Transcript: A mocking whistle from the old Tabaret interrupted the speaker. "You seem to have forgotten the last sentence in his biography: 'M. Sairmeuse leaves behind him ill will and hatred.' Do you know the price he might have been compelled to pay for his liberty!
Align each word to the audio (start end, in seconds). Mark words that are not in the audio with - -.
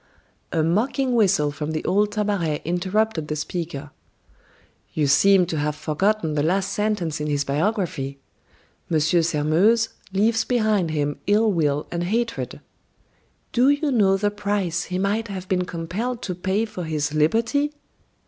A 0.51 0.63
mocking 0.63 1.13
whistle 1.13 1.51
from 1.51 1.73
the 1.73 1.85
old 1.85 2.11
Tabaret 2.13 2.63
interrupted 2.65 3.27
the 3.27 3.35
speaker. 3.35 3.91
"You 4.95 5.05
seem 5.05 5.45
to 5.45 5.59
have 5.59 5.75
forgotten 5.75 6.33
the 6.33 6.41
last 6.41 6.73
sentence 6.73 7.21
in 7.21 7.27
his 7.27 7.43
biography: 7.43 8.17
'M. 8.91 8.99
Sairmeuse 8.99 9.89
leaves 10.11 10.43
behind 10.43 10.89
him 10.89 11.19
ill 11.27 11.51
will 11.51 11.85
and 11.91 12.05
hatred.' 12.05 12.61
Do 13.53 13.69
you 13.69 13.91
know 13.91 14.17
the 14.17 14.31
price 14.31 14.85
he 14.85 14.97
might 14.97 15.27
have 15.27 15.47
been 15.47 15.65
compelled 15.65 16.23
to 16.23 16.33
pay 16.33 16.65
for 16.65 16.83
his 16.85 17.13
liberty! 17.13 17.71